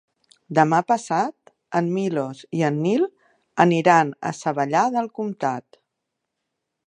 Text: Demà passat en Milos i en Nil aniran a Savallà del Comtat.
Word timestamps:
Demà 0.59 0.77
passat 0.91 1.51
en 1.79 1.91
Milos 1.97 2.39
i 2.61 2.63
en 2.71 2.79
Nil 2.87 3.05
aniran 3.67 4.15
a 4.29 4.33
Savallà 4.41 4.85
del 4.97 5.13
Comtat. 5.21 5.81